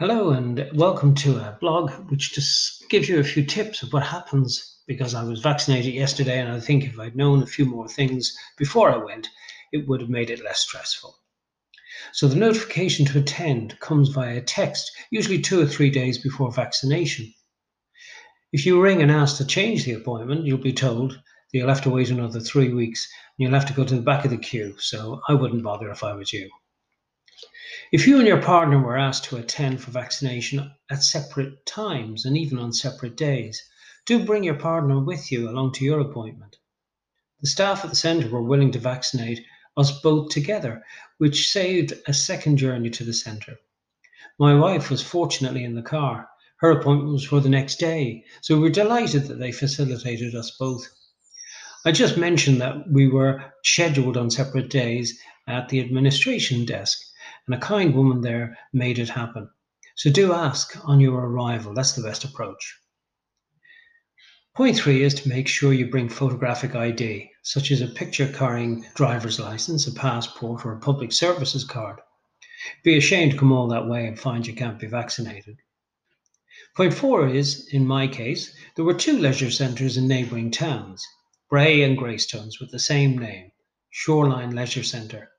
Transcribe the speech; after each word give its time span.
Hello, 0.00 0.30
and 0.30 0.70
welcome 0.74 1.12
to 1.16 1.38
a 1.38 1.58
blog 1.60 1.90
which 2.08 2.32
just 2.32 2.88
gives 2.88 3.08
you 3.08 3.18
a 3.18 3.24
few 3.24 3.44
tips 3.44 3.82
of 3.82 3.92
what 3.92 4.04
happens 4.04 4.78
because 4.86 5.12
I 5.12 5.24
was 5.24 5.40
vaccinated 5.40 5.92
yesterday. 5.92 6.38
And 6.38 6.52
I 6.52 6.60
think 6.60 6.84
if 6.84 7.00
I'd 7.00 7.16
known 7.16 7.42
a 7.42 7.46
few 7.46 7.64
more 7.64 7.88
things 7.88 8.32
before 8.56 8.92
I 8.92 8.98
went, 8.98 9.28
it 9.72 9.88
would 9.88 10.00
have 10.00 10.08
made 10.08 10.30
it 10.30 10.44
less 10.44 10.60
stressful. 10.60 11.18
So, 12.12 12.28
the 12.28 12.36
notification 12.36 13.06
to 13.06 13.18
attend 13.18 13.80
comes 13.80 14.10
via 14.10 14.40
text, 14.40 14.88
usually 15.10 15.40
two 15.40 15.60
or 15.60 15.66
three 15.66 15.90
days 15.90 16.16
before 16.16 16.52
vaccination. 16.52 17.34
If 18.52 18.66
you 18.66 18.80
ring 18.80 19.02
and 19.02 19.10
ask 19.10 19.38
to 19.38 19.44
change 19.44 19.84
the 19.84 19.94
appointment, 19.94 20.46
you'll 20.46 20.58
be 20.58 20.72
told 20.72 21.10
that 21.10 21.20
you'll 21.58 21.74
have 21.74 21.82
to 21.82 21.90
wait 21.90 22.10
another 22.10 22.38
three 22.38 22.72
weeks 22.72 23.08
and 23.36 23.48
you'll 23.48 23.58
have 23.58 23.66
to 23.66 23.74
go 23.74 23.82
to 23.82 23.96
the 23.96 24.02
back 24.02 24.24
of 24.24 24.30
the 24.30 24.38
queue. 24.38 24.76
So, 24.78 25.22
I 25.28 25.34
wouldn't 25.34 25.64
bother 25.64 25.90
if 25.90 26.04
I 26.04 26.12
was 26.12 26.32
you. 26.32 26.48
If 27.90 28.06
you 28.06 28.18
and 28.18 28.28
your 28.28 28.42
partner 28.42 28.78
were 28.78 28.98
asked 28.98 29.24
to 29.24 29.38
attend 29.38 29.80
for 29.80 29.90
vaccination 29.90 30.70
at 30.90 31.02
separate 31.02 31.64
times 31.64 32.26
and 32.26 32.36
even 32.36 32.58
on 32.58 32.70
separate 32.70 33.16
days, 33.16 33.62
do 34.04 34.26
bring 34.26 34.44
your 34.44 34.56
partner 34.56 35.00
with 35.00 35.32
you 35.32 35.48
along 35.48 35.72
to 35.72 35.86
your 35.86 36.00
appointment. 36.00 36.58
The 37.40 37.46
staff 37.46 37.84
at 37.84 37.90
the 37.90 37.96
centre 37.96 38.28
were 38.28 38.42
willing 38.42 38.72
to 38.72 38.78
vaccinate 38.78 39.42
us 39.78 40.02
both 40.02 40.28
together, 40.28 40.84
which 41.16 41.48
saved 41.48 41.94
a 42.06 42.12
second 42.12 42.58
journey 42.58 42.90
to 42.90 43.04
the 43.04 43.14
centre. 43.14 43.56
My 44.38 44.54
wife 44.54 44.90
was 44.90 45.00
fortunately 45.00 45.64
in 45.64 45.74
the 45.74 45.80
car. 45.80 46.28
Her 46.58 46.72
appointment 46.72 47.12
was 47.12 47.24
for 47.24 47.40
the 47.40 47.48
next 47.48 47.76
day, 47.76 48.22
so 48.42 48.56
we 48.56 48.64
were 48.64 48.68
delighted 48.68 49.28
that 49.28 49.38
they 49.38 49.50
facilitated 49.50 50.34
us 50.34 50.54
both. 50.58 50.86
I 51.86 51.92
just 51.92 52.18
mentioned 52.18 52.60
that 52.60 52.90
we 52.92 53.08
were 53.08 53.42
scheduled 53.64 54.18
on 54.18 54.30
separate 54.30 54.68
days 54.68 55.18
at 55.46 55.70
the 55.70 55.80
administration 55.80 56.66
desk 56.66 56.98
and 57.48 57.54
a 57.54 57.58
kind 57.58 57.94
woman 57.94 58.20
there 58.20 58.58
made 58.74 58.98
it 58.98 59.08
happen. 59.08 59.48
So 59.96 60.10
do 60.10 60.34
ask 60.34 60.78
on 60.86 61.00
your 61.00 61.18
arrival. 61.18 61.72
That's 61.72 61.92
the 61.92 62.02
best 62.02 62.22
approach. 62.22 62.78
Point 64.54 64.76
three 64.76 65.02
is 65.02 65.14
to 65.14 65.28
make 65.28 65.48
sure 65.48 65.72
you 65.72 65.90
bring 65.90 66.10
photographic 66.10 66.74
ID, 66.76 67.30
such 67.42 67.70
as 67.70 67.80
a 67.80 67.86
picture 67.86 68.30
carrying 68.30 68.84
driver's 68.94 69.40
license, 69.40 69.86
a 69.86 69.92
passport, 69.92 70.66
or 70.66 70.74
a 70.74 70.80
public 70.80 71.10
services 71.10 71.64
card. 71.64 72.00
Be 72.84 72.98
ashamed 72.98 73.32
to 73.32 73.38
come 73.38 73.50
all 73.50 73.68
that 73.68 73.88
way 73.88 74.06
and 74.06 74.20
find 74.20 74.46
you 74.46 74.54
can't 74.54 74.78
be 74.78 74.86
vaccinated. 74.86 75.56
Point 76.76 76.92
four 76.92 77.26
is, 77.26 77.66
in 77.72 77.86
my 77.86 78.06
case, 78.06 78.54
there 78.76 78.84
were 78.84 78.94
two 78.94 79.18
leisure 79.18 79.50
centres 79.50 79.96
in 79.96 80.06
neighbouring 80.06 80.50
towns, 80.50 81.06
Bray 81.48 81.82
and 81.82 81.96
Greystones, 81.96 82.60
with 82.60 82.70
the 82.70 82.78
same 82.78 83.16
name, 83.16 83.52
Shoreline 83.88 84.54
Leisure 84.54 84.84
Centre. 84.84 85.30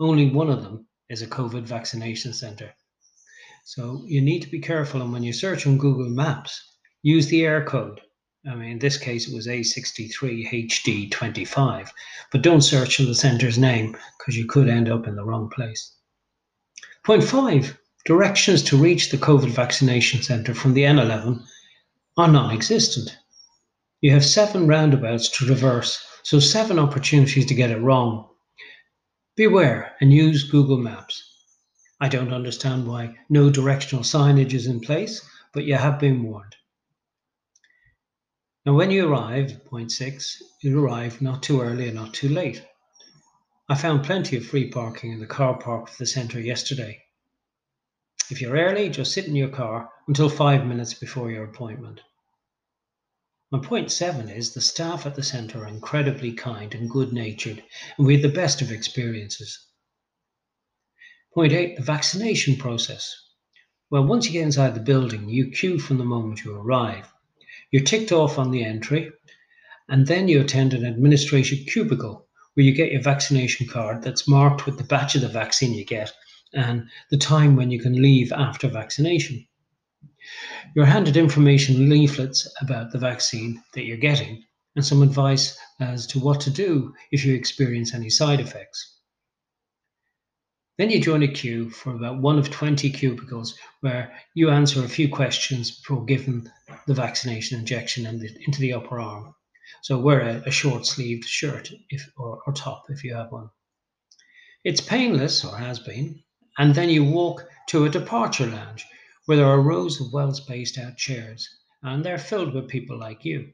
Only 0.00 0.30
one 0.30 0.48
of 0.48 0.62
them 0.62 0.86
is 1.10 1.22
a 1.22 1.26
COVID 1.26 1.62
vaccination 1.62 2.32
center. 2.32 2.74
So 3.64 4.04
you 4.06 4.20
need 4.20 4.40
to 4.40 4.50
be 4.50 4.60
careful. 4.60 5.00
And 5.00 5.12
when 5.12 5.22
you 5.22 5.32
search 5.32 5.66
on 5.66 5.78
Google 5.78 6.10
Maps, 6.10 6.76
use 7.02 7.28
the 7.28 7.42
Eircode. 7.42 8.00
I 8.46 8.54
mean, 8.54 8.72
in 8.72 8.78
this 8.78 8.98
case, 8.98 9.26
it 9.26 9.34
was 9.34 9.46
A63HD25, 9.46 11.88
but 12.30 12.42
don't 12.42 12.60
search 12.60 12.96
for 12.96 13.04
the 13.04 13.14
center's 13.14 13.56
name 13.56 13.96
because 14.18 14.36
you 14.36 14.44
could 14.46 14.68
end 14.68 14.90
up 14.90 15.06
in 15.06 15.16
the 15.16 15.24
wrong 15.24 15.48
place. 15.48 15.94
Point 17.04 17.24
five 17.24 17.78
directions 18.04 18.62
to 18.64 18.76
reach 18.76 19.10
the 19.10 19.16
COVID 19.16 19.48
vaccination 19.48 20.22
center 20.22 20.52
from 20.54 20.74
the 20.74 20.82
N11 20.82 21.42
are 22.18 22.28
non 22.28 22.54
existent. 22.54 23.16
You 24.02 24.12
have 24.12 24.24
seven 24.24 24.66
roundabouts 24.66 25.30
to 25.30 25.46
traverse, 25.46 26.04
so 26.22 26.38
seven 26.38 26.78
opportunities 26.78 27.46
to 27.46 27.54
get 27.54 27.70
it 27.70 27.80
wrong. 27.80 28.28
Beware 29.36 29.96
and 30.00 30.12
use 30.12 30.48
Google 30.48 30.78
Maps. 30.78 31.22
I 32.00 32.08
don't 32.08 32.32
understand 32.32 32.86
why 32.86 33.16
no 33.28 33.50
directional 33.50 34.04
signage 34.04 34.54
is 34.54 34.68
in 34.68 34.80
place, 34.80 35.28
but 35.52 35.64
you 35.64 35.74
have 35.74 35.98
been 35.98 36.22
warned. 36.22 36.54
Now, 38.64 38.74
when 38.74 38.92
you 38.92 39.08
arrive, 39.08 39.64
point 39.64 39.90
six, 39.90 40.40
you 40.60 40.78
arrive 40.78 41.20
not 41.20 41.42
too 41.42 41.60
early 41.60 41.86
and 41.88 41.96
not 41.96 42.14
too 42.14 42.28
late. 42.28 42.64
I 43.68 43.74
found 43.74 44.04
plenty 44.04 44.36
of 44.36 44.46
free 44.46 44.70
parking 44.70 45.10
in 45.10 45.18
the 45.18 45.26
car 45.26 45.58
park 45.58 45.90
of 45.90 45.98
the 45.98 46.06
centre 46.06 46.40
yesterday. 46.40 47.02
If 48.30 48.40
you're 48.40 48.56
early, 48.56 48.88
just 48.88 49.12
sit 49.12 49.26
in 49.26 49.34
your 49.34 49.48
car 49.48 49.90
until 50.06 50.28
five 50.28 50.64
minutes 50.64 50.94
before 50.94 51.32
your 51.32 51.44
appointment. 51.44 52.00
My 53.54 53.60
point 53.60 53.92
seven 53.92 54.28
is 54.28 54.52
the 54.52 54.60
staff 54.60 55.06
at 55.06 55.14
the 55.14 55.22
centre 55.22 55.62
are 55.62 55.68
incredibly 55.68 56.32
kind 56.32 56.74
and 56.74 56.90
good 56.90 57.12
natured, 57.12 57.62
and 57.96 58.04
we 58.04 58.14
had 58.14 58.24
the 58.24 58.36
best 58.36 58.60
of 58.60 58.72
experiences. 58.72 59.68
Point 61.32 61.52
eight, 61.52 61.76
the 61.76 61.82
vaccination 61.84 62.56
process. 62.56 63.14
Well, 63.90 64.08
once 64.08 64.26
you 64.26 64.32
get 64.32 64.42
inside 64.42 64.74
the 64.74 64.80
building, 64.80 65.28
you 65.28 65.52
queue 65.52 65.78
from 65.78 65.98
the 65.98 66.04
moment 66.04 66.44
you 66.44 66.52
arrive. 66.56 67.06
You're 67.70 67.84
ticked 67.84 68.10
off 68.10 68.40
on 68.40 68.50
the 68.50 68.64
entry, 68.64 69.12
and 69.88 70.08
then 70.08 70.26
you 70.26 70.40
attend 70.40 70.74
an 70.74 70.84
administration 70.84 71.64
cubicle 71.64 72.26
where 72.54 72.66
you 72.66 72.74
get 72.74 72.90
your 72.90 73.02
vaccination 73.02 73.68
card 73.68 74.02
that's 74.02 74.26
marked 74.26 74.66
with 74.66 74.78
the 74.78 74.82
batch 74.82 75.14
of 75.14 75.20
the 75.20 75.28
vaccine 75.28 75.74
you 75.74 75.84
get 75.84 76.12
and 76.54 76.88
the 77.08 77.16
time 77.16 77.54
when 77.54 77.70
you 77.70 77.78
can 77.78 78.02
leave 78.02 78.32
after 78.32 78.66
vaccination. 78.66 79.46
You're 80.74 80.86
handed 80.86 81.16
information 81.16 81.88
leaflets 81.88 82.48
about 82.60 82.92
the 82.92 82.98
vaccine 82.98 83.62
that 83.74 83.84
you're 83.84 83.96
getting 83.96 84.44
and 84.76 84.84
some 84.84 85.02
advice 85.02 85.58
as 85.80 86.06
to 86.08 86.18
what 86.18 86.40
to 86.40 86.50
do 86.50 86.94
if 87.12 87.24
you 87.24 87.34
experience 87.34 87.94
any 87.94 88.10
side 88.10 88.40
effects. 88.40 88.98
Then 90.76 90.90
you 90.90 91.00
join 91.00 91.22
a 91.22 91.28
queue 91.28 91.70
for 91.70 91.94
about 91.94 92.20
one 92.20 92.38
of 92.38 92.50
20 92.50 92.90
cubicles 92.90 93.56
where 93.80 94.12
you 94.34 94.50
answer 94.50 94.84
a 94.84 94.88
few 94.88 95.08
questions 95.08 95.70
before 95.70 96.04
giving 96.04 96.50
the 96.86 96.94
vaccination 96.94 97.60
injection 97.60 98.06
into 98.06 98.60
the 98.60 98.72
upper 98.72 98.98
arm. 98.98 99.34
So 99.82 99.98
wear 99.98 100.20
a, 100.20 100.42
a 100.46 100.50
short 100.50 100.86
sleeved 100.86 101.24
shirt 101.24 101.70
if, 101.90 102.08
or, 102.16 102.40
or 102.46 102.52
top 102.52 102.86
if 102.88 103.04
you 103.04 103.14
have 103.14 103.30
one. 103.30 103.50
It's 104.64 104.80
painless, 104.80 105.44
or 105.44 105.56
has 105.58 105.78
been, 105.78 106.24
and 106.58 106.74
then 106.74 106.88
you 106.88 107.04
walk 107.04 107.46
to 107.68 107.84
a 107.84 107.90
departure 107.90 108.46
lounge 108.46 108.86
where 109.26 109.38
there 109.38 109.46
are 109.46 109.60
rows 109.60 110.00
of 110.00 110.12
well 110.12 110.32
spaced 110.34 110.78
out 110.78 110.96
chairs, 110.96 111.48
and 111.82 112.04
they're 112.04 112.18
filled 112.18 112.54
with 112.54 112.68
people 112.68 112.98
like 112.98 113.24
you. 113.24 113.52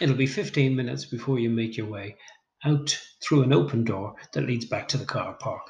It'll 0.00 0.16
be 0.16 0.26
15 0.26 0.74
minutes 0.74 1.04
before 1.04 1.38
you 1.38 1.50
make 1.50 1.76
your 1.76 1.88
way 1.88 2.16
out 2.64 2.98
through 3.22 3.42
an 3.42 3.52
open 3.52 3.84
door 3.84 4.16
that 4.32 4.46
leads 4.46 4.64
back 4.64 4.88
to 4.88 4.96
the 4.96 5.04
car 5.04 5.34
park. 5.34 5.62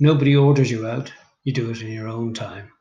Nobody 0.00 0.34
orders 0.34 0.70
you 0.70 0.86
out, 0.86 1.12
you 1.44 1.52
do 1.52 1.70
it 1.70 1.80
in 1.80 1.92
your 1.92 2.08
own 2.08 2.34
time. 2.34 2.72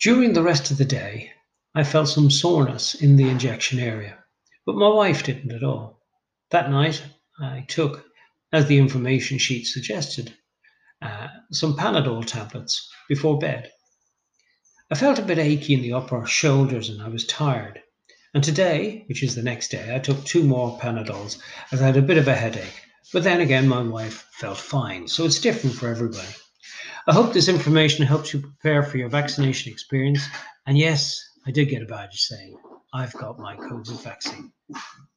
During 0.00 0.32
the 0.32 0.42
rest 0.42 0.70
of 0.70 0.78
the 0.78 0.84
day, 0.84 1.32
I 1.74 1.84
felt 1.84 2.08
some 2.08 2.30
soreness 2.30 2.94
in 2.94 3.16
the 3.16 3.28
injection 3.28 3.78
area, 3.78 4.24
but 4.64 4.76
my 4.76 4.88
wife 4.88 5.22
didn't 5.24 5.52
at 5.52 5.62
all. 5.62 6.02
That 6.50 6.70
night, 6.70 7.02
I 7.38 7.66
took, 7.68 8.06
as 8.52 8.66
the 8.66 8.78
information 8.78 9.36
sheet 9.36 9.66
suggested, 9.66 10.34
uh, 11.02 11.28
some 11.52 11.76
Panadol 11.76 12.24
tablets 12.24 12.90
before 13.08 13.38
bed. 13.38 13.70
I 14.90 14.94
felt 14.94 15.18
a 15.18 15.22
bit 15.22 15.38
achy 15.38 15.74
in 15.74 15.82
the 15.82 15.92
upper 15.94 16.24
shoulders 16.26 16.88
and 16.88 17.02
I 17.02 17.08
was 17.08 17.26
tired. 17.26 17.80
And 18.34 18.44
today, 18.44 19.04
which 19.08 19.22
is 19.22 19.34
the 19.34 19.42
next 19.42 19.68
day, 19.68 19.94
I 19.94 19.98
took 19.98 20.24
two 20.24 20.44
more 20.44 20.78
Panadols 20.78 21.38
as 21.72 21.80
I 21.80 21.86
had 21.86 21.96
a 21.96 22.02
bit 22.02 22.18
of 22.18 22.28
a 22.28 22.34
headache. 22.34 22.82
But 23.12 23.24
then 23.24 23.40
again, 23.40 23.68
my 23.68 23.82
wife 23.82 24.28
felt 24.32 24.58
fine, 24.58 25.08
so 25.08 25.24
it's 25.24 25.40
different 25.40 25.76
for 25.76 25.88
everybody. 25.88 26.28
I 27.06 27.12
hope 27.12 27.32
this 27.32 27.48
information 27.48 28.04
helps 28.04 28.34
you 28.34 28.40
prepare 28.40 28.82
for 28.82 28.98
your 28.98 29.08
vaccination 29.08 29.72
experience. 29.72 30.26
And 30.66 30.76
yes, 30.76 31.20
I 31.46 31.50
did 31.52 31.68
get 31.68 31.82
a 31.82 31.86
badge 31.86 32.20
saying 32.20 32.56
I've 32.92 33.12
got 33.12 33.38
my 33.38 33.56
COVID 33.56 34.02
vaccine. 34.02 34.52